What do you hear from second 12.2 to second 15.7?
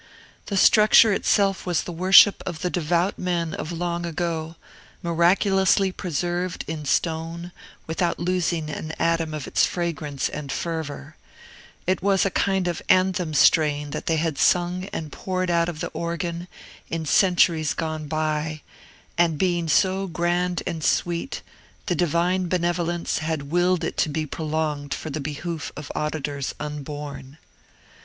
a kind of anthem strain that they had sung and poured out